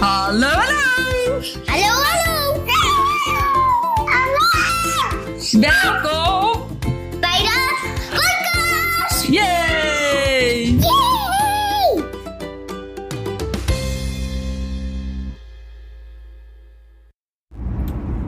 [0.00, 1.42] Hallo, hallo!
[1.66, 2.64] Hallo, hallo!
[4.08, 4.44] Hallo!
[5.60, 6.66] Welkom
[7.20, 7.76] Bij de
[8.10, 9.26] podcast!
[9.26, 10.78] Yay!
[10.78, 12.04] Yay!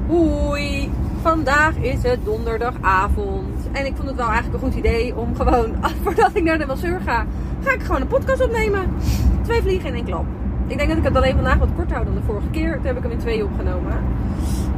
[0.08, 0.90] Hoi,
[1.22, 3.68] vandaag is het donderdagavond.
[3.72, 6.66] En ik vond het wel eigenlijk een goed idee om gewoon, voordat ik naar de
[6.66, 7.26] masseur ga,
[7.64, 8.94] ga ik gewoon een podcast opnemen.
[9.42, 10.41] Twee vliegen in één klap.
[10.72, 12.74] Ik denk dat ik het alleen vandaag wat korter hou dan de vorige keer.
[12.74, 13.92] Toen heb ik hem in twee opgenomen.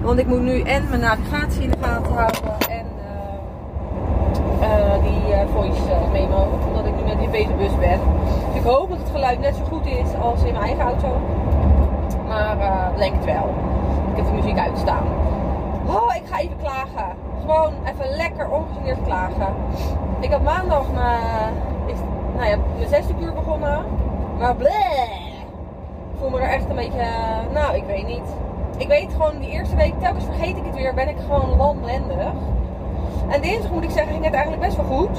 [0.03, 2.87] Want ik moet nu en mijn navigatie in de gaten houden en
[4.61, 5.81] eh, eh, die eh, voice
[6.13, 6.59] memo.
[6.67, 8.01] Omdat ik nu met die bezig ben.
[8.47, 11.21] Dus ik hoop dat het geluid net zo goed is als in mijn eigen auto.
[12.29, 12.57] Maar
[12.93, 13.55] ik denk het wel.
[14.11, 15.07] Ik heb de muziek uitstaan.
[15.87, 17.17] Oh, ik ga even klagen.
[17.41, 19.55] Gewoon even lekker ongegeneerd klagen.
[20.21, 21.55] Ik had maandag mijn,
[21.87, 21.99] is,
[22.37, 23.85] nou ja, mijn zesde uur begonnen.
[24.39, 25.24] Maar bleh.
[26.25, 27.07] Voel me er echt een beetje,
[27.53, 28.29] nou ik weet niet.
[28.77, 32.33] Ik weet gewoon die eerste week, telkens vergeet ik het weer, ben ik gewoon lamlendig.
[33.29, 35.19] En dinsdag moet ik zeggen, ging het eigenlijk best wel goed.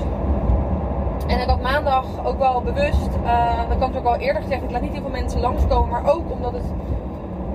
[1.28, 4.64] En ik had maandag ook wel bewust, eh dat kan ik ook al eerder gezegd,
[4.64, 5.90] ik laat niet heel veel mensen langskomen.
[5.90, 6.66] Maar ook omdat het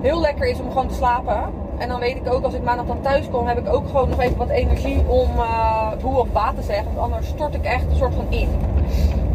[0.01, 1.43] heel lekker is om gewoon te slapen.
[1.77, 4.09] En dan weet ik ook, als ik maandag dan thuis kom, heb ik ook gewoon
[4.09, 6.85] nog even wat energie om uh, boel of baat te zeggen.
[6.85, 8.49] Want anders stort ik echt een soort van in.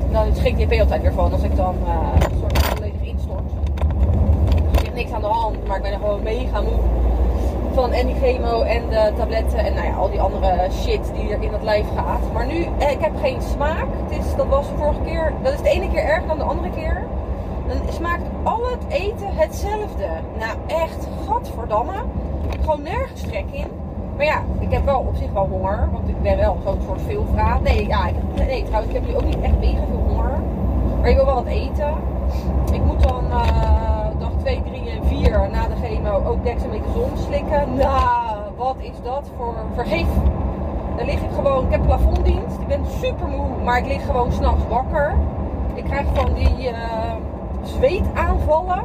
[0.07, 3.01] En dan is GTP altijd weer van als ik dan eh, een soort van volledig
[3.03, 3.51] instort.
[4.73, 6.81] Dus er is niks aan de hand, maar ik ben er gewoon mega moe.
[7.75, 11.31] Van en die chemo en de tabletten en nou ja, al die andere shit die
[11.33, 12.33] er in het lijf gaat.
[12.33, 13.87] Maar nu, eh, ik heb geen smaak.
[14.07, 16.45] Het is, dat was de vorige keer, dat is de ene keer erger dan de
[16.45, 17.07] andere keer.
[17.69, 20.09] Dan smaakt al het eten hetzelfde.
[20.39, 21.93] Nou echt, gadverdamme.
[22.61, 23.67] Gewoon nergens trek in.
[24.17, 25.89] Maar ja, ik heb wel op zich wel honger.
[25.93, 27.63] Want ik ben wel zo'n soort veelvraat.
[27.63, 28.15] Nee, ja, ik,
[28.47, 30.33] nee, trouwens, ik heb nu ook niet echt mega veel honger.
[31.01, 31.95] Maar ik wil wel wat eten.
[32.73, 33.06] Ik moet
[34.47, 37.75] 2, 3 en 4 na de chemo ook dexamethason slikken.
[37.75, 40.07] Nou, wat is dat voor vergif?
[40.97, 42.61] Dan lig ik gewoon, ik heb plafonddienst.
[42.61, 45.15] Ik ben super moe, maar ik lig gewoon s'nachts wakker.
[45.75, 47.15] Ik krijg van die eh,
[47.63, 48.83] zweetaanvallen.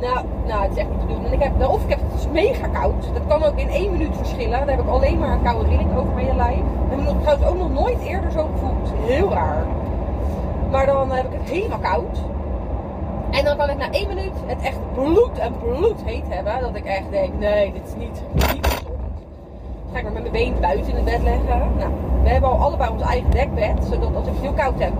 [0.00, 1.24] Nou, nou, het is echt niet te doen.
[1.24, 3.08] En ik heb, of ik heb het is mega koud.
[3.14, 4.58] Dat kan ook in één minuut verschillen.
[4.58, 6.62] Dan heb ik alleen maar een koude rilling over mijn lijf.
[6.90, 8.92] Dat heb ik trouwens ook nog nooit eerder zo gevoeld.
[9.00, 9.66] Heel raar.
[10.70, 12.18] Maar dan heb ik het helemaal koud.
[13.36, 16.60] En dan kan ik na één minuut het echt bloed en bloed heet hebben.
[16.60, 18.84] Dat ik echt denk, nee, dit is niet, niet
[19.92, 21.70] ga ik maar met mijn been buiten in het bed leggen.
[21.78, 21.90] Nou,
[22.22, 23.84] we hebben al allebei ons eigen dekbed.
[23.90, 24.92] Zodat als ik het heel koud heb,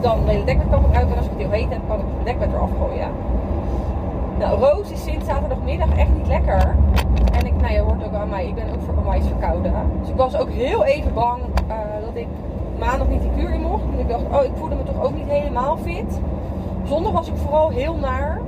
[0.00, 1.10] dan de hele dekbed kan eruit.
[1.10, 3.08] En als ik het heel heet heb, kan ik het dekbed eraf gooien.
[4.38, 6.76] Nou, Roos is sinds zaterdagmiddag echt niet lekker.
[7.32, 9.72] En ik, nou je hoort ook aan mij, ik ben ook voor onwijs verkouden.
[10.00, 12.26] Dus ik was ook heel even bang eh, dat ik
[12.78, 13.82] maandag niet die kuur in mocht.
[13.92, 16.20] En ik dacht, oh, ik voelde me toch ook niet helemaal fit.
[16.84, 18.40] Zondag was ik vooral heel naar.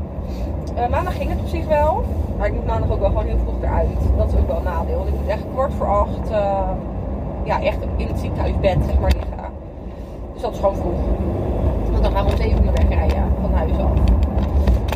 [0.74, 2.04] Eh, maandag ging het op zich wel.
[2.38, 3.88] Maar ik moet maandag ook wel gewoon heel vroeg eruit.
[4.16, 4.96] Dat is ook wel een nadeel.
[4.96, 6.68] Want ik moet echt kwart voor acht eh,
[7.42, 9.52] ja, echt in het ziekenhuisbed zeg maar, liggen.
[10.32, 11.00] Dus dat is gewoon vroeg.
[11.90, 13.98] Want dan gaan we om 7 uur wegrijden van huis af.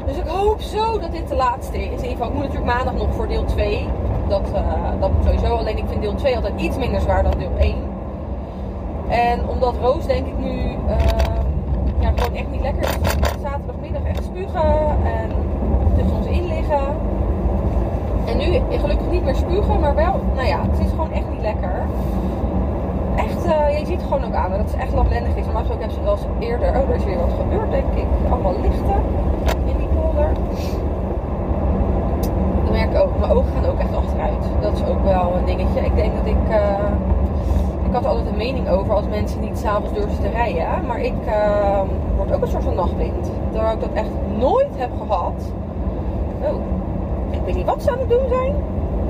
[0.06, 1.84] Dus ik hoop zo dat dit de laatste is.
[1.84, 3.88] In ieder geval, ik moet natuurlijk maandag nog voor deel 2.
[4.28, 4.62] Dat, eh,
[5.00, 5.55] dat moet sowieso.
[5.55, 7.76] Alleen ik vind deel 2 altijd iets minder zwaar dan deel 1.
[9.09, 10.76] En omdat Roos denk ik nu
[12.19, 13.43] gewoon echt niet lekker is.
[13.43, 15.31] Zaterdagmiddag echt spugen en
[15.97, 16.87] tussen ons in liggen.
[18.27, 21.41] En nu gelukkig niet meer spugen, maar wel, nou ja, het is gewoon echt niet
[21.41, 21.87] lekker.
[23.17, 25.45] Echt, eh, je ziet gewoon ook aan dat het echt lamlendig is.
[25.45, 28.06] Normaal gesproken heb ze wel eens eerder, oh, er is weer wat gebeurd denk ik.
[28.31, 29.00] Allemaal lichten
[29.65, 30.31] in die polder.
[32.65, 34.45] Dan merk ik ook, mijn ogen gaan ook echt achteruit.
[34.61, 35.81] Dat is ook wel een dingetje.
[35.81, 36.93] Ik denk dat ik, eh,
[37.87, 40.87] ik had altijd een mening over als mensen niet s'avonds durven te rijden.
[40.87, 41.81] Maar ik eh,
[42.19, 43.31] word ook een soort van nachtblind.
[43.53, 45.53] Terwijl ik dat echt nooit heb gehad.
[46.43, 46.61] Oh,
[47.31, 48.55] ik weet niet wat ze aan het doen zijn.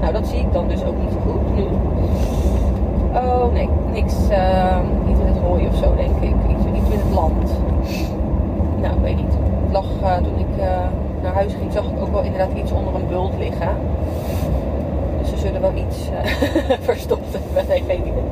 [0.00, 1.64] Nou, dat zie ik dan dus ook niet zo goed nu.
[3.14, 4.28] Oh nee, niks.
[4.28, 4.76] eh,
[5.10, 6.34] iets in het hooi of zo, denk ik.
[6.48, 7.50] Iets, in het land.
[8.80, 9.32] Nou, ik weet niet.
[9.64, 10.66] Het lag eh, toen ik eh,
[11.22, 13.68] naar huis ging, zag ik ook wel inderdaad iets onder een bult liggen.
[15.20, 16.30] Dus er zullen wel iets eh,
[16.88, 17.68] verstopt hebben.
[17.68, 18.22] Nee, geen idee.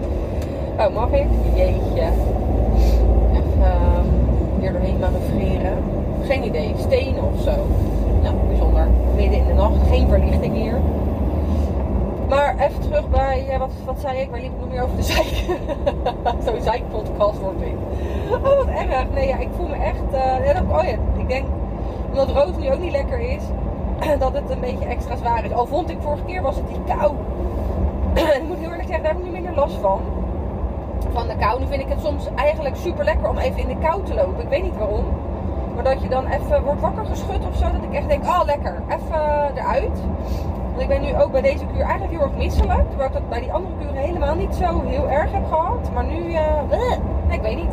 [0.78, 1.26] Oh, mag ik?
[1.54, 2.02] Jeetje.
[3.32, 4.00] Even eh,
[4.60, 5.72] hier doorheen manoeuvreren.
[6.26, 6.74] Geen idee.
[6.78, 7.52] Stenen of zo.
[8.22, 8.88] Nou, bijzonder.
[9.16, 9.74] Midden in de nacht.
[9.88, 10.80] Geen verlichting hier.
[12.28, 14.30] Maar even terug bij, eh, wat, zei ik?
[14.30, 15.56] Waar liep ik nog meer over te zeiken?
[16.46, 17.74] Zo'n zeikpodcast wordt dit.
[18.30, 19.10] Oh, wat erg.
[19.14, 20.12] Nee, ja, ik voel me echt...
[20.12, 21.46] eh, oh ja, ik denk,
[22.10, 23.42] omdat Roos nu ook niet lekker is,
[24.18, 25.52] dat het een beetje extra zwaar is.
[25.52, 27.12] Al vond ik vorige keer was het die kou.
[28.40, 30.00] ik moet heel eerlijk zeggen, daar heb ik nu minder last van.
[31.12, 31.60] Van de kou.
[31.60, 34.42] Nu vind ik het soms eigenlijk super lekker om even in de kou te lopen.
[34.42, 35.04] Ik weet niet waarom.
[35.74, 37.64] Maar dat je dan even wordt wakker geschud of zo.
[37.64, 39.98] Dat ik echt denk, oh lekker, even eruit.
[40.76, 42.88] Want ik ben nu ook bij deze kuur eigenlijk heel erg misselijk.
[42.88, 45.90] Terwijl ik dat bij die andere kuren helemaal niet zo heel erg heb gehad.
[45.94, 46.98] Maar nu, eh bleh.
[47.28, 47.72] nee, ik weet niet.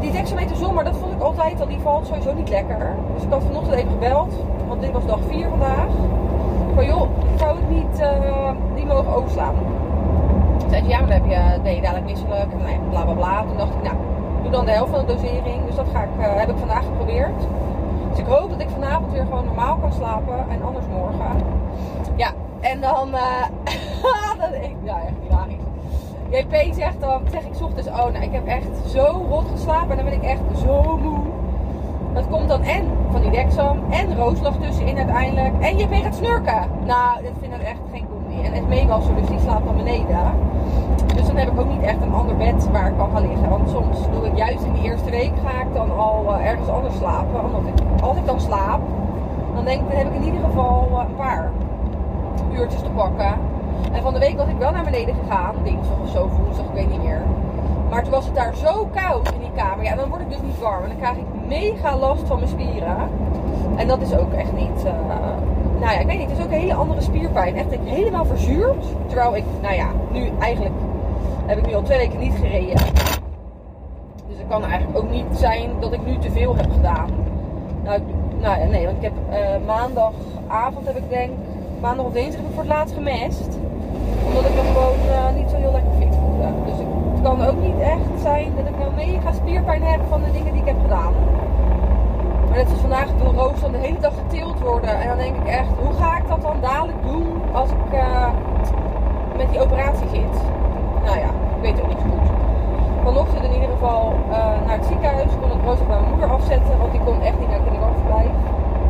[0.00, 2.96] Die dexamethason, maar dat vond ik altijd al, die valt sowieso niet lekker.
[3.14, 4.32] Dus ik had vanochtend even gebeld,
[4.68, 5.88] want dit was dag 4 vandaag.
[6.74, 9.54] Van joh, zou ik niet eh, die mogen overslaan?
[10.58, 13.14] Toen zei ze, ja, maar dan heb je, ben je dadelijk misselijk en bla bla
[13.14, 13.42] bla.
[13.42, 13.96] Toen dacht ik, nou,
[14.42, 15.66] doe dan de helft van de dosering.
[15.66, 17.40] Dus dat ga ik, eh, heb ik vandaag geprobeerd.
[18.10, 21.59] Dus ik hoop dat ik vanavond weer gewoon normaal kan slapen en anders morgen.
[22.60, 23.44] En dan, eh
[24.40, 25.30] dat ik, ja echt.
[26.30, 29.96] JP zegt dan, zeg ik ochtends, oh nou ik heb echt zo rot geslapen en
[29.96, 31.18] dan ben ik echt zo moe.
[32.14, 35.52] Dat komt dan en van die deksam en Roos lag tussenin uiteindelijk.
[35.60, 36.68] En JP gaat snurken.
[36.84, 38.42] Nou, dit vind ik echt geen combi.
[38.42, 40.32] En Esmee was dus die slaapt dan beneden.
[41.14, 43.48] Dus dan heb ik ook niet echt een ander bed waar ik kan gaan liggen.
[43.48, 46.68] Want soms doe ik juist in de eerste week ga ik dan al eh, ergens
[46.68, 47.44] anders slapen.
[47.44, 48.80] Omdat ik, als ik dan slaap,
[49.54, 51.50] dan denk ik, dan heb ik in ieder geval eh, een paar
[52.52, 53.34] uurtjes te pakken.
[53.92, 55.54] En van de week was ik wel naar beneden gegaan.
[55.64, 57.22] Dinsdag of zo, woensdag, ik weet niet meer.
[57.90, 59.84] Maar toen was het daar zo koud in die kamer.
[59.84, 60.82] Ja, dan word ik dus niet warm.
[60.82, 62.96] En dan krijg ik mega last van mijn spieren.
[63.76, 64.84] En dat is ook echt niet...
[64.84, 64.92] eh,
[65.80, 66.30] nou ja, ik weet niet.
[66.30, 67.56] Het is ook een hele andere spierpijn.
[67.56, 68.84] Echt ik helemaal verzuurd.
[69.06, 70.74] Terwijl ik, nou ja, nu eigenlijk
[71.46, 72.76] heb ik nu al twee weken niet gereden.
[74.28, 77.08] Dus het kan eigenlijk ook niet zijn dat ik nu te veel heb gedaan.
[77.84, 78.00] Nou,
[78.40, 81.30] nou ja, nee, want ik heb eh, maandagavond heb ik denk...
[81.80, 83.50] Maandag of dinsdag heb ik voor het laatst gemest.
[84.26, 86.48] Omdat ik me gewoon eh, niet zo heel lekker fit voelde.
[86.66, 86.78] Dus
[87.12, 90.52] het kan ook niet echt zijn dat ik nou mega spierpijn heb van de dingen
[90.52, 91.12] die ik heb gedaan.
[92.48, 95.00] Maar net zoals vandaag wil Roos dan de hele dag getild worden.
[95.00, 98.28] En dan denk ik echt, hoe ga ik dat dan dadelijk doen als ik eh,
[99.36, 100.36] met die operatie zit?
[101.04, 102.26] Nou ja, ik weet ook niet goed.
[103.04, 104.36] Vanochtend in ieder geval eh,
[104.66, 105.30] naar het ziekenhuis.
[105.40, 108.34] Kon ik Roos op mijn moeder afzetten, want die kon echt niet naar kinderwachtverblijf.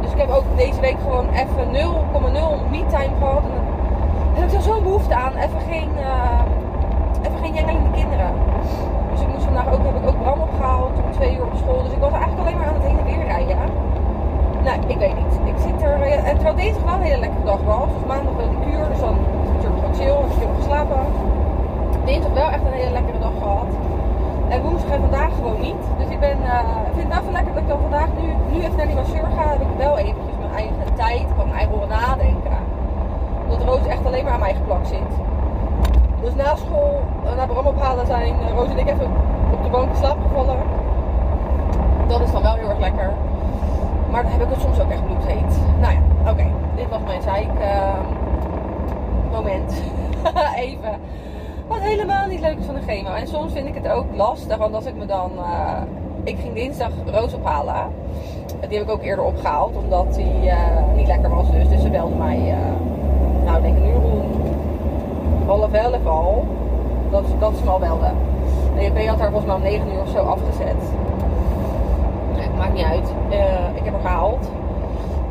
[0.00, 3.42] Dus ik heb ook deze week gewoon even 0,0 me-time gehad.
[3.42, 3.62] En
[4.32, 5.34] daar heb ik er zo'n behoefte aan.
[5.44, 8.30] Even geen, eh even geen jengelende kinderen.
[9.10, 11.82] Dus ik moest vandaag ook, heb ik ook Bram opgehaald om twee uur op school.
[11.82, 13.58] Dus ik was eigenlijk alleen maar aan het heen en weer rijden.
[14.66, 15.34] Nou, ik weet niet.
[15.52, 17.88] Ik zit er, eh, en terwijl deze wel een hele lekkere dag was.
[17.96, 20.18] Dus maandag wel die kuur, dus dan is het natuurlijk gewoon chill.
[20.22, 21.00] Heb ik heb geslapen.
[22.04, 23.70] Dinsdag wel echt een hele lekkere dag gehad.
[24.52, 25.82] En woensdag en vandaag gewoon niet.
[25.98, 26.38] Dus ik ben,
[26.88, 29.28] ik vind het wel lekker dat ik dan vandaag nu, nu even naar die masseur
[29.36, 29.44] ga.
[29.54, 32.39] Heb ik wel eventjes mijn eigen tijd, kan mijn eigen nadenken.
[33.70, 35.12] Roos echt alleen maar aan mij geplakt zit.
[36.22, 39.10] Dus na school, eh, naar Bram ophalen zijn eh, Roos en ik even
[39.52, 40.56] op de bank slaap gevallen.
[42.08, 43.12] Dat is dan wel heel erg lekker.
[44.10, 45.60] Maar dan heb ik het soms ook echt bloedheet.
[45.80, 46.46] Nou ja, oké.
[46.76, 47.94] Dit was mijn zeik eh,
[49.32, 49.82] moment.
[50.56, 50.98] even.
[51.66, 53.10] Wat helemaal niet leuk is van de chemo.
[53.10, 55.30] En soms vind ik het ook lastig, want als ik me dan...
[56.24, 57.86] ik ging dinsdag Roos ophalen.
[58.68, 60.52] Die heb ik ook eerder opgehaald, omdat die
[60.94, 61.68] niet lekker was dus.
[61.68, 62.54] Dus ze belde mij,
[63.50, 64.22] nou ik denk een uur om
[65.46, 66.46] half elf al.
[67.10, 67.24] Dat,
[67.56, 68.10] ze me al belde.
[68.74, 70.80] De JP had haar volgens mij om 9 uur of zo afgezet.
[72.36, 73.12] Nee, maakt niet uit.
[73.28, 74.48] Eh, ik heb haar gehaald.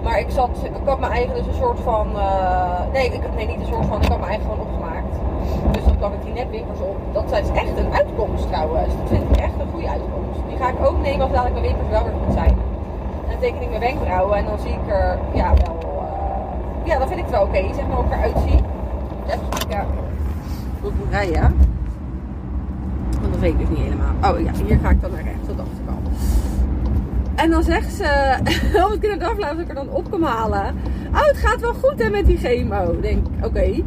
[0.04, 3.48] Maar ik zat, ik had mijn eigen dus een soort van, eh, nee, ik, nee,
[3.48, 5.14] niet een soort van, ik had mijn eigen gewoon opgemaakt.
[5.72, 6.98] Dus dan kwam ik die netwimpers op.
[7.12, 8.94] Dat is echt een uitkomst trouwens.
[8.98, 10.40] Dat vind ik echt een goede uitkomst.
[10.48, 12.56] Die ga ik ook nemen als dadelijk mijn wimpers wel weer goed zijn.
[13.26, 15.79] En dan teken ik mijn wenkbrauwen en dan zie ik er, ja, wel,
[16.90, 18.58] ja, dan vind ik wel oké, zeg maar, hoe ik eruit zie.
[20.84, 21.56] Ik moet rijden.
[23.22, 24.34] Want dat weet ik dus niet helemaal.
[24.34, 26.02] Oh ja, hier ga ik dan naar rechts, dat dacht ik al.
[27.36, 28.38] En dan zegt ze,
[28.86, 30.76] of ik in het als ik er dan op kan halen.
[31.12, 32.92] Oh, het gaat wel goed hè met die chemo.
[32.92, 33.84] Ik denk, oké.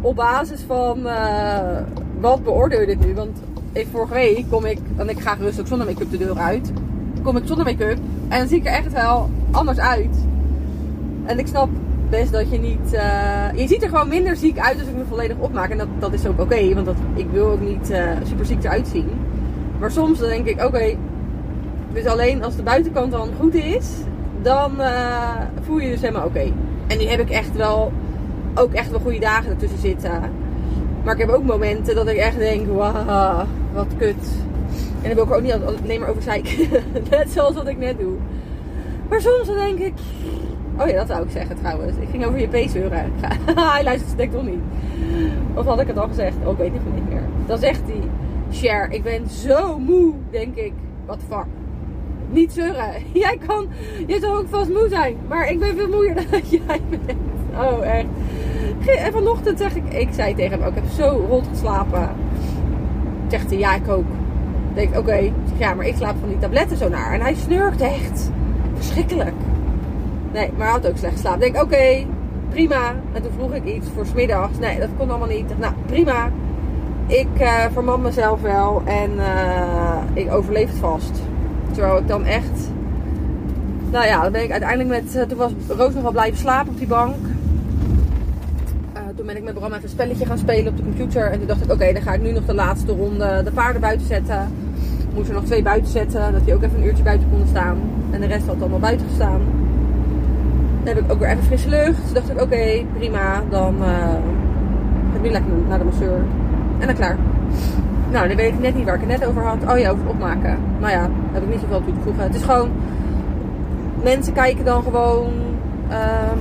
[0.00, 1.82] Op basis van, eh,
[2.20, 3.14] wat beoordeel je dit nu?
[3.14, 3.38] Want
[3.72, 6.72] ik, vorige week kom ik, want ik ga ook zonder make-up de deur uit.
[7.22, 7.98] Kom ik zonder make-up.
[8.28, 10.26] En dan zie ik er echt wel anders uit.
[11.24, 11.68] En ik snap
[12.10, 12.92] best dat je niet...
[12.92, 15.70] eh, je ziet er gewoon minder ziek uit als ik me volledig opmaak.
[15.70, 18.64] En dat, dat is ook oké, want dat, ik wil ook niet eh, super ziek
[18.64, 19.08] eruit zien.
[19.78, 20.96] Maar soms dan denk ik, oké,
[21.92, 23.88] dus alleen als de buitenkant dan goed is,
[24.42, 26.52] dan eh, voel je je dus helemaal oké.
[26.86, 27.92] En nu heb ik echt wel,
[28.54, 30.20] ook echt wel goede dagen ertussen zitten.
[31.04, 34.38] Maar ik heb ook momenten dat ik echt denk, wauw, wat kut.
[35.02, 35.52] En dan wil ik ook niet
[35.84, 36.68] alleen maar over zeiken.
[37.10, 38.16] net zoals wat ik net doe.
[39.08, 39.94] Maar soms dan denk ik,
[40.80, 41.96] oh ja, dat zou ik zeggen trouwens.
[41.96, 43.12] Ik ging over je P zeuren.
[43.54, 44.60] hij luistert denk toch niet.
[45.54, 46.36] Of had ik het al gezegd?
[46.44, 47.22] Oh, ik weet niet meer.
[47.46, 48.00] Dan zegt hij,
[48.50, 50.72] Cher, ik ben zo moe, denk ik.
[51.06, 51.46] The fuck?
[52.30, 52.92] Niet zeuren.
[53.12, 53.68] Jij kan,
[54.06, 55.16] je zou ook vast moe zijn.
[55.28, 57.18] Maar ik ben veel moeier dan jij bent.
[57.54, 58.06] Oh, echt.
[58.98, 62.08] En vanochtend zeg ik, ik zei tegen hem ook, ik heb zo rot geslapen.
[63.28, 64.04] Zegt hij, ja, ik ook.
[64.74, 65.32] Denk, oké.
[65.58, 67.12] Ja, maar ik slaap van die tabletten zo naar.
[67.12, 68.30] En hij snurkt echt.
[68.74, 69.34] verschrikkelijk.
[70.32, 71.34] Nee, maar hij had ook slecht slaap.
[71.34, 72.06] Ik denk, oké,
[72.48, 72.94] prima.
[73.12, 74.58] En toen vroeg ik iets voor smiddags.
[74.58, 75.58] Nee, dat kon allemaal niet.
[75.58, 76.30] Nou, prima.
[77.06, 81.20] Ik eh verman mezelf wel en eh, ik overleef het vast.
[81.72, 82.70] Terwijl ik dan echt...
[83.90, 85.16] Nou ja, dan ben ik uiteindelijk met...
[85.16, 87.16] eh, toen was Roos nog wel blijven slapen op die bank.
[89.16, 91.30] Toen ben ik met Bram even een spelletje gaan spelen op de computer.
[91.30, 93.80] En toen dacht ik, oké, dan ga ik nu nog de laatste ronde de paarden
[93.80, 94.52] buiten zetten.
[95.14, 97.78] Moest er nog twee buiten zetten, dat die ook even een uurtje buiten konden staan.
[98.10, 99.40] En de rest had dan al buiten gestaan.
[100.82, 102.04] Dan heb ik ook weer even frisse lucht.
[102.04, 103.42] Toen dacht ik, oké, prima.
[103.50, 103.88] Dan eh,
[105.10, 106.18] ga ik nu lekker naar de masseur.
[106.78, 107.16] En dan klaar.
[108.10, 109.62] Nou, dan weet ik net niet waar ik het net over had.
[109.68, 110.58] Oh ja, over het opmaken.
[110.78, 112.22] Nou ja, heb ik niet zoveel toe te voegen.
[112.22, 112.70] Het is gewoon...
[114.02, 115.32] Mensen kijken dan gewoon...
[115.88, 116.38] ehm,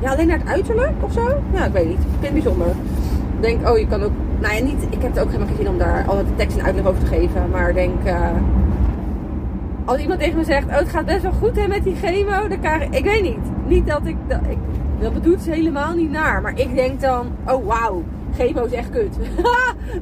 [0.00, 1.28] ja, alleen naar het uiterlijk of zo?
[1.52, 1.98] Ja, ik weet niet.
[1.98, 2.66] Ik vind het bijzonder.
[3.36, 4.12] Ik denk, oh, je kan ook...
[4.40, 6.56] Nou ja, niet, ik heb er ook helemaal geen zin om daar altijd de tekst
[6.56, 7.50] en uitleg over te geven.
[7.50, 8.04] Maar ik denk...
[8.04, 8.14] eh,
[9.84, 12.48] als iemand tegen me zegt, oh, het gaat best wel goed hè, met die chemo,
[12.48, 12.94] dan krijg ik...
[12.94, 13.66] Ik weet niet.
[13.66, 14.16] Niet dat ik...
[14.26, 14.58] Dat, ik
[15.12, 16.42] bedoelt ze helemaal niet naar.
[16.42, 18.02] Maar ik denk dan, oh wauw,
[18.34, 19.16] chemo is echt kut.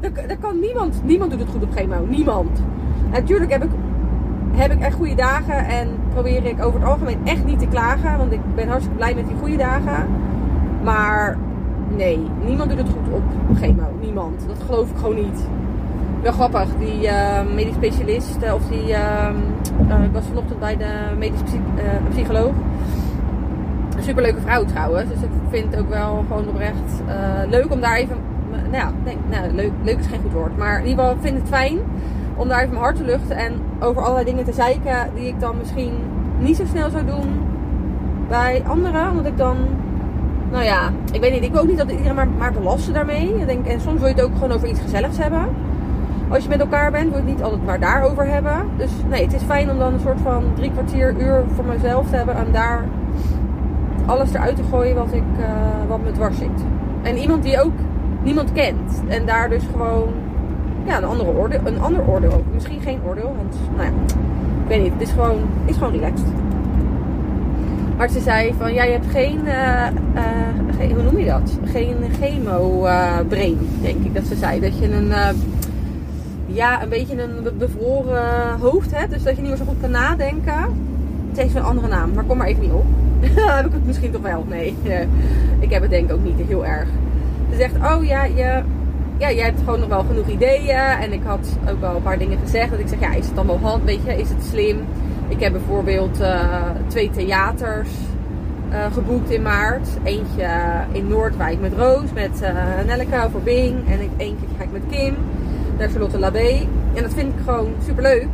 [0.29, 1.01] dat, kan niemand...
[1.05, 2.07] Niemand doet het goed op chemo.
[2.07, 2.63] Niemand.
[3.11, 3.71] Natuurlijk heb ik
[4.53, 8.19] heb ik echt goede dagen en probeer ik over het algemeen echt niet te klagen.
[8.19, 10.07] Want ik ben hartstikke blij met die goede dagen.
[10.83, 11.39] Maar
[11.97, 13.23] nee, niemand doet het goed op
[13.57, 13.85] chemo.
[14.01, 14.45] Niemand.
[14.47, 15.49] Dat geloof ik gewoon niet.
[16.23, 19.27] Wel grappig, die eh, medisch specialist, eh, of die, eh,
[19.89, 20.87] eh, ik was vanochtend bij de
[21.19, 22.53] medisch psy- eh, psycholoog.
[23.99, 27.03] Superleuke vrouw trouwens, dus ik vind het ook wel gewoon oprecht
[27.49, 28.17] leuk om daar even,
[28.51, 28.93] nou ja,
[29.31, 31.79] nou, leuk, is geen goed woord, maar in ieder geval vind het fijn
[32.37, 35.41] om daar even mijn hart te luchten en over allerlei dingen te zeiken die ik
[35.41, 35.93] dan misschien
[36.39, 37.29] niet zo snel zou doen
[38.29, 39.11] bij anderen.
[39.11, 39.57] Omdat ik dan,
[40.51, 43.35] nou ja, ik weet niet, ik wil ook niet dat iedereen maar, maar belasten daarmee.
[43.41, 45.41] Ik denk, en soms wil je het ook gewoon over iets gezelligs hebben.
[46.31, 48.69] Als je met elkaar bent, wil het niet altijd maar daarover hebben.
[48.77, 52.11] Dus nee, het is fijn om dan een soort van drie kwartier, uur voor mezelf
[52.11, 52.85] te hebben en daar
[54.07, 56.65] alles eruit te gooien wat, ik, eh, wat me dwars zit.
[57.03, 57.73] En iemand die ook
[58.23, 59.03] niemand kent.
[59.09, 60.09] En daar dus gewoon
[60.85, 62.53] ja, een, andere oordeel, een ander oordeel over.
[62.55, 63.93] Misschien geen oordeel, want nou ja,
[64.63, 64.93] ik weet niet.
[64.93, 66.27] Het is gewoon, is gewoon relaxed.
[67.97, 69.93] Maar ze zei van, ja, je hebt geen, eh, eh,
[70.79, 71.59] geen hoe noem je dat?
[71.65, 74.61] Geen chemo-brain, denk ik dat ze zei.
[74.61, 75.13] Dat je een,
[76.61, 79.13] ja, een beetje een be- bevroren hoofd hebt.
[79.13, 80.63] Dus dat je niet meer zo goed kan nadenken.
[81.29, 82.85] Het heeft een andere naam, maar kom maar even niet op.
[83.57, 84.45] heb ik het misschien toch wel?
[84.49, 84.77] Nee,
[85.65, 86.89] ik heb het denk ik ook niet heel erg.
[87.51, 88.63] Ze zegt, oh ja, je,
[89.19, 90.77] ja, jij hebt gewoon nog wel genoeg ideeën.
[90.77, 92.71] En ik had ook wel een paar dingen gezegd.
[92.71, 94.79] Dat ik zeg, ja, is het dan wel hand, weet je, is het slim?
[95.29, 97.89] Ik heb bijvoorbeeld eh, twee theaters
[98.71, 99.89] eh, geboekt in maart.
[100.03, 100.49] Eentje
[100.93, 102.53] in Noordwijk met Roos, met
[102.87, 103.89] Nelleke voor Bing.
[103.89, 105.15] En eentje ga ik met Kim
[105.81, 106.67] naar Charlotte Labé.
[106.95, 108.27] En dat vind ik gewoon super leuk.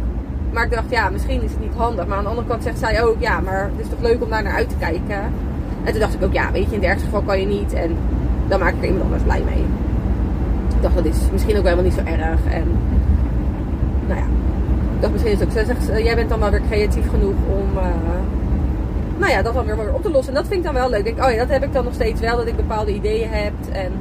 [0.53, 2.07] Maar ik dacht, ja, misschien is het niet handig.
[2.07, 4.31] Maar aan de andere kant zegt zij ook, ja, maar het is toch leuk om
[4.31, 5.23] daar naar uit te kijken.
[5.85, 7.73] En toen dacht ik ook, ja, weet je, in het ergste geval kan je niet.
[7.73, 7.97] En
[8.49, 9.65] dan maak ik er iemand anders blij mee.
[10.77, 12.41] Ik dacht, dat is misschien ook helemaal niet zo erg.
[12.51, 12.65] En
[14.07, 14.27] nou ja,
[14.95, 15.55] ik dacht misschien is het ook.
[15.55, 17.85] Zij zegt, jij bent dan wel weer creatief genoeg om, eh,
[19.19, 20.35] nou ja, dat dan weer, weer op te lossen.
[20.35, 21.07] En dat vind ik dan wel leuk.
[21.07, 22.37] Ik denk, oh ja, dat heb ik dan nog steeds wel.
[22.37, 23.93] Dat ik bepaalde ideeën heb en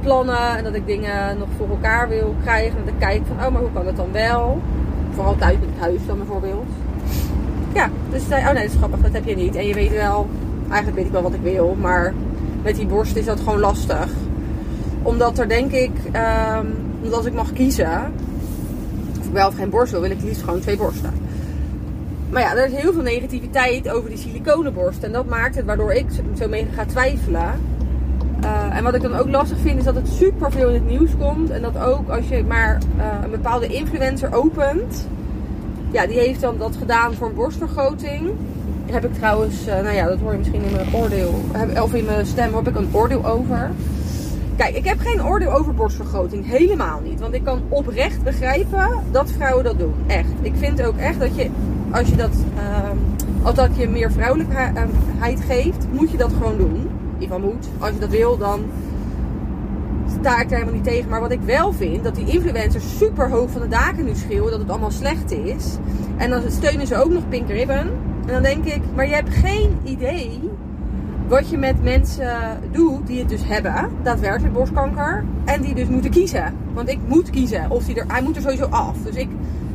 [0.00, 0.56] plannen.
[0.56, 2.78] En dat ik dingen nog voor elkaar wil krijgen.
[2.78, 4.60] En dat ik kijk van, oh, maar hoe kan het dan wel?
[5.14, 6.68] Vooral thuis met het huis dan bijvoorbeeld.
[7.74, 9.56] Ja, dus zei, oh nee, dat is grappig, dat heb je niet.
[9.56, 10.28] En je weet wel,
[10.62, 11.76] eigenlijk weet ik wel wat ik wil.
[11.80, 12.14] Maar
[12.62, 14.08] met die borst is dat gewoon lastig.
[15.02, 16.66] Omdat er denk ik, ehm,
[17.02, 18.12] omdat ik mag kiezen,
[19.20, 21.12] of ik wel of geen borst wil, wil ik liefst gewoon twee borsten.
[22.30, 25.02] Maar ja, er is heel veel negativiteit over die siliconenborst.
[25.02, 26.06] En dat maakt het waardoor ik
[26.38, 27.50] zo mee ga twijfelen.
[28.44, 30.86] Uh, en wat ik dan ook lastig vind, is dat het super veel in het
[30.86, 31.50] nieuws komt.
[31.50, 35.08] En dat ook als je maar uh, een bepaalde influencer opent.
[35.90, 38.30] Ja, die heeft dan dat gedaan voor een borstvergroting.
[38.90, 41.40] Heb ik trouwens, uh, nou ja, dat hoor je misschien in mijn oordeel.
[41.52, 43.70] Heb, of in mijn stem heb ik een oordeel over.
[44.56, 46.46] Kijk, ik heb geen oordeel over borstvergroting.
[46.46, 47.20] Helemaal niet.
[47.20, 49.94] Want ik kan oprecht begrijpen dat vrouwen dat doen.
[50.06, 50.32] Echt.
[50.42, 51.50] Ik vind ook echt dat je,
[51.90, 52.36] als je dat,
[53.42, 56.88] als dat je meer vrouwelijkheid geeft, moet je dat gewoon doen
[57.28, 57.68] van moet.
[57.78, 58.64] Als je dat wil, dan
[60.20, 61.10] sta ik er helemaal niet tegen.
[61.10, 64.50] Maar wat ik wel vind, dat die influencers super hoog van de daken nu schreeuwen
[64.50, 65.76] dat het allemaal slecht is.
[66.16, 67.88] En dan steunen ze ook nog Pink Ribbon.
[68.26, 70.40] En dan denk ik, maar je hebt geen idee
[71.28, 75.24] wat je met mensen doet die het dus hebben, daadwerkelijk borstkanker.
[75.44, 76.54] En die dus moeten kiezen.
[76.72, 77.70] Want ik moet kiezen.
[77.70, 78.96] Of er, hij moet er sowieso af.
[79.04, 79.28] Dus ik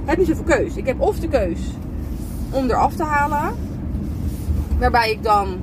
[0.05, 0.75] heb niet zoveel keus.
[0.75, 1.59] Ik heb of de keus
[2.51, 3.53] om eraf te halen.
[4.79, 5.57] Waarbij ik dan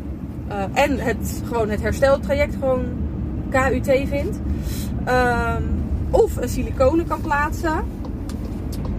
[0.49, 2.85] uh, en het, gewoon het hersteltraject gewoon
[3.51, 4.39] KUT vindt.
[5.09, 5.57] Uh,
[6.11, 7.85] of een siliconen kan plaatsen.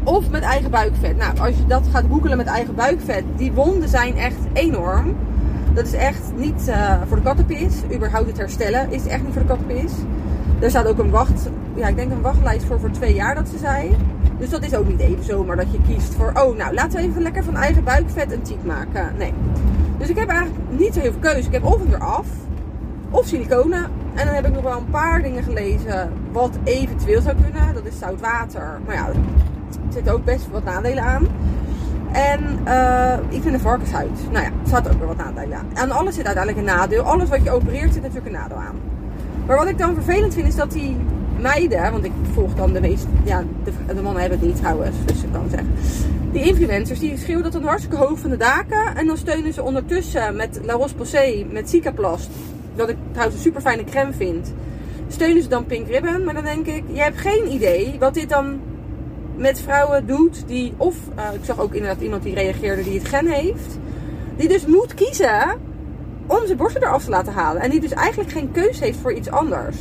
[0.03, 1.17] Of met eigen buikvet.
[1.17, 5.15] Nou, als je dat gaat googelen met eigen buikvet, die wonden zijn echt enorm.
[5.73, 7.73] Dat is echt niet eh, voor de kattenpis.
[7.93, 9.91] Überhaupt het herstellen is echt niet voor de kattenpis.
[10.59, 13.47] Er staat ook een wacht, ja, ik denk een wachtlijst voor voor twee jaar dat
[13.47, 13.95] ze zei.
[14.43, 17.07] Dus dat is ook niet even zomaar dat je kiest voor, oh nou, laten we
[17.07, 19.13] even lekker van eigen buikvet een type maken.
[19.17, 19.33] Nee.
[19.97, 21.47] Dus ik heb eigenlijk niet zo heel veel keuze.
[21.47, 22.27] Ik heb of het eraf,
[23.09, 23.83] of siliconen.
[24.13, 27.73] En dan heb ik nog wel een paar dingen gelezen wat eventueel zou kunnen.
[27.73, 28.79] Dat is zout water.
[28.85, 29.15] Maar ja, er
[29.89, 31.27] zitten ook best wat nadelen aan.
[32.11, 34.31] En eh, ik vind de varkenshuid.
[34.31, 35.67] Nou ja, er staat ook weer wat nadelen aan.
[35.73, 37.03] Aan alles zit uiteindelijk een nadeel.
[37.03, 38.75] Alles wat je opereert zit natuurlijk een nadeel aan.
[39.45, 40.97] Maar wat ik dan vervelend vind is dat die
[41.91, 45.23] want ik volg dan de meest, ja, de, de mannen hebben het niet trouwens, dus
[45.23, 45.73] ik kan zeggen.
[46.31, 48.95] Die influencers die schreeuwen dat dan hartstikke hoog van de daken.
[48.95, 52.29] En dan steunen ze ondertussen met La Roche-Posay, met Cicaplast,
[52.75, 54.53] dat ik trouwens een super fijne crème vind.
[55.07, 58.29] Steunen ze dan Pink Ribbon, maar dan denk ik, je hebt geen idee wat dit
[58.29, 58.59] dan
[59.35, 63.07] met vrouwen doet die, of uh, ik zag ook inderdaad iemand die reageerde die het
[63.07, 63.77] gen heeft,
[64.35, 65.59] die dus moet kiezen
[66.27, 67.61] om zijn borsten eraf te laten halen.
[67.61, 69.77] En die dus eigenlijk geen keus heeft voor iets anders.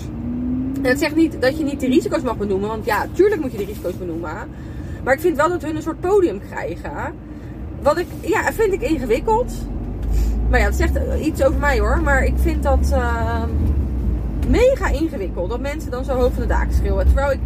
[0.83, 3.53] En dat zegt niet dat je niet de risico's mag benoemen, want ja, tuurlijk moet
[3.53, 4.49] je de risico's benoemen.
[5.05, 7.15] Maar ik vind wel dat hun een soort podium krijgen.
[7.83, 9.53] Wat ik, ja, vind ik ingewikkeld.
[10.51, 12.01] Maar ja, het zegt iets over mij hoor.
[12.03, 13.43] Maar ik vind dat uh,
[14.49, 15.51] mega ingewikkeld.
[15.51, 17.07] Dat mensen dan zo hoog van de daken schreeuwen.
[17.07, 17.41] Terwijl ik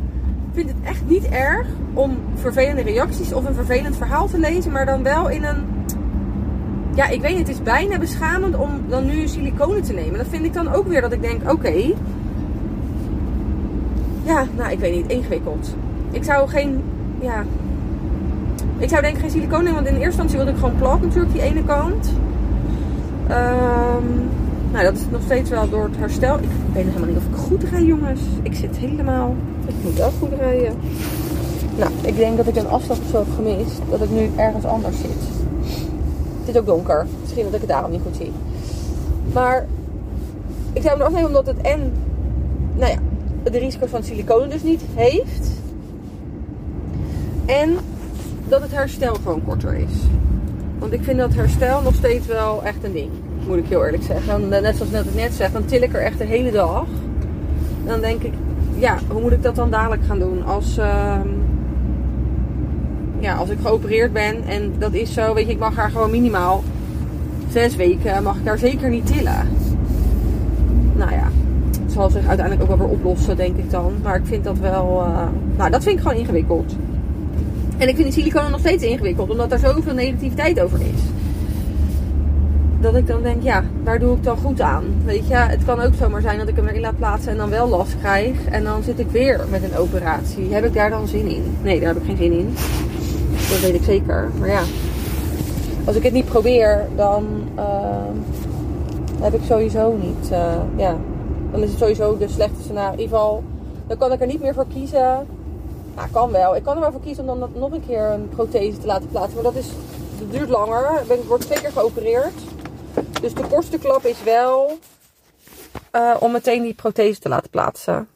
[0.52, 4.72] vind het echt niet erg om vervelende reacties of een vervelend verhaal te lezen.
[4.72, 5.64] Maar dan wel in een...
[6.94, 10.18] Ja, ik weet het is bijna beschamend om dan nu siliconen te nemen.
[10.18, 11.94] Dat vind ik dan ook weer dat ik denk, oké.
[14.26, 15.74] Ja, nou, ik weet niet, ingewikkeld.
[16.10, 16.82] Ik zou geen,
[17.20, 17.44] ja...
[18.78, 21.32] Ik zou denk ik geen siliconen want in eerste instantie wilde ik gewoon plat natuurlijk,
[21.32, 22.12] die ene kant.
[23.30, 24.28] Um,
[24.72, 26.36] nou, dat is nog steeds wel door het herstel.
[26.36, 28.20] Ik weet helemaal niet of ik goed rij, jongens.
[28.42, 29.34] Ik zit helemaal...
[29.66, 30.72] Ik moet wel goed rijden.
[31.78, 33.80] Nou, ik denk dat ik een afstand of zo heb gemist.
[33.90, 35.22] Dat ik nu ergens anders zit.
[36.40, 37.06] Het is ook donker.
[37.20, 38.32] Misschien dat ik het daarom niet goed zie.
[39.32, 39.66] Maar
[40.72, 41.92] ik zou me afnemen omdat het en...
[42.76, 42.98] Nou ja,
[43.52, 45.50] de risico's van siliconen dus niet heeft.
[47.46, 47.76] En
[48.48, 49.94] dat het herstel gewoon korter is.
[50.78, 53.10] Want ik vind dat herstel nog steeds wel echt een ding.
[53.46, 54.48] Moet ik heel eerlijk zeggen.
[54.48, 56.86] Net zoals net, net zeg, dan til ik er echt de hele dag.
[57.84, 58.32] Dan denk ik,
[58.78, 60.44] ja, hoe moet ik dat dan dadelijk gaan doen?
[60.44, 61.20] Als, uh,
[63.18, 66.10] ja, als ik geopereerd ben en dat is zo, weet je, ik mag haar gewoon
[66.10, 66.62] minimaal
[67.52, 69.48] zes weken, mag ik daar zeker niet tillen.
[71.96, 73.92] Zal zich uiteindelijk ook wel weer oplossen, denk ik dan.
[74.02, 75.22] Maar ik vind dat wel, uh,
[75.56, 76.74] nou, dat vind ik gewoon ingewikkeld.
[77.78, 81.02] En ik vind die siliconen nog steeds ingewikkeld, omdat er zoveel negativiteit over is.
[82.80, 84.84] Dat ik dan denk, ja, waar doe ik dan goed aan?
[85.04, 87.50] Weet je, het kan ook zomaar zijn dat ik hem erin laat plaatsen en dan
[87.50, 88.44] wel last krijg.
[88.50, 90.54] En dan zit ik weer met een operatie.
[90.54, 91.56] Heb ik daar dan zin in?
[91.62, 92.54] Nee, daar heb ik geen zin in.
[93.50, 94.30] Dat weet ik zeker.
[94.38, 94.62] Maar ja,
[95.84, 97.24] als ik het niet probeer, dan
[97.58, 97.64] uh,
[99.20, 100.30] heb ik sowieso niet.
[100.32, 100.96] Uh, ja,
[101.56, 102.92] dan is het sowieso de slechtste scenario.
[102.92, 103.44] In ieder geval,
[103.86, 105.26] dan kan ik er niet meer voor kiezen
[105.96, 106.56] nou, kan wel.
[106.56, 109.08] Ik kan er wel voor kiezen om dan nog een keer een prothese te laten
[109.08, 109.34] plaatsen.
[109.34, 109.68] Maar dat, is,
[110.30, 111.12] duurt langer.
[111.12, 112.34] Ik word twee keer geopereerd.
[113.20, 114.78] Dus de kortste klap is wel
[115.92, 118.08] uh, om meteen die prothese te laten plaatsen.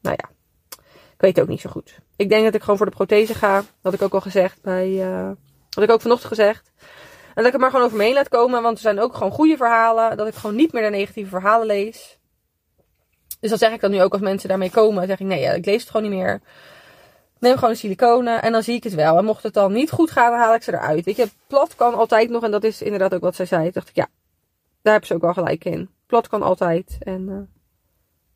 [0.00, 0.28] Nou ja,
[0.90, 1.98] ik weet het ook niet zo goed.
[2.16, 3.54] Ik denk dat ik gewoon voor de prothese ga.
[3.56, 4.88] Dat had ik ook al gezegd bij.
[4.88, 5.30] Uh,
[5.70, 6.72] had ik ook vanochtend gezegd.
[7.34, 8.62] En dat ik er maar gewoon over me heen laat komen.
[8.62, 10.16] Want er zijn ook gewoon goede verhalen.
[10.16, 12.20] Dat ik gewoon niet meer de negatieve verhalen lees.
[13.42, 15.06] Dus dat zeg ik dan nu ook als mensen daarmee komen.
[15.06, 16.40] zeg ik nee, ik lees het gewoon niet meer.
[17.38, 19.18] Neem gewoon een siliconen en dan zie ik het wel.
[19.18, 21.04] En mocht het dan niet goed gaan, dan haal ik ze eruit.
[21.04, 22.42] Weet je, plat kan altijd nog.
[22.42, 23.62] En dat is inderdaad ook wat zij zei.
[23.62, 24.08] Toen dacht ik, ja,
[24.82, 25.90] daar hebben ze ook wel gelijk in.
[26.06, 26.96] Plat kan altijd.
[27.00, 27.36] En uh,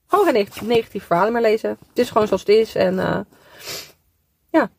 [0.07, 1.71] gewoon geen negatief verhalen meer lezen.
[1.71, 2.75] Het is gewoon zoals het is.
[2.75, 3.19] En uh,
[4.51, 4.71] ja.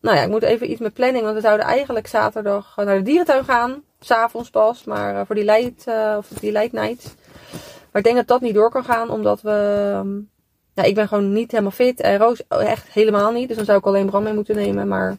[0.00, 1.24] Nou ja, ik moet even iets met planning.
[1.24, 3.82] Want we zouden eigenlijk zaterdag naar de dierentuin gaan.
[4.00, 4.84] S'avonds pas.
[4.84, 7.16] Maar uh, voor die light, of die light night.
[7.92, 9.10] Maar ik denk dat dat niet door kan gaan.
[9.10, 9.50] Omdat we...
[10.72, 12.00] Ja, ik ben gewoon niet helemaal fit.
[12.00, 13.48] En Roos echt helemaal niet.
[13.48, 14.88] Dus dan zou ik alleen brand mee moeten nemen.
[14.88, 15.16] Maar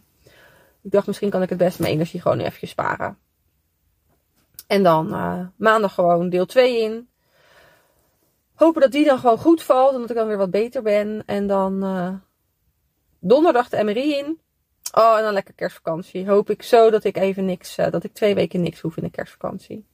[0.82, 3.18] ik dacht misschien kan ik het best mijn energie gewoon even sparen.
[4.68, 7.10] En dan uh, maandag gewoon deel 2 in.
[8.54, 9.94] Hopen dat die dan gewoon goed valt.
[9.94, 11.24] En dat ik dan weer wat beter ben.
[11.26, 12.14] En dan uh,
[13.20, 14.40] donderdag de MRI in.
[14.92, 16.28] Oh, en dan lekker kerstvakantie.
[16.30, 19.04] Hoop ik zo dat ik even niks, uh, dat ik twee weken niks hoef in
[19.04, 19.86] de kerstvakantie.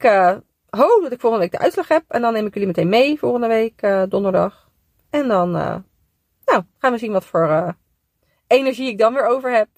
[0.00, 0.10] Ik
[0.70, 2.04] hoop dat ik volgende week de uitslag heb.
[2.08, 4.68] En dan neem ik jullie meteen mee volgende week, uh, donderdag.
[5.10, 5.76] En dan uh,
[6.44, 7.74] nou, gaan we zien wat voor
[8.46, 9.68] energie ik dan weer over heb.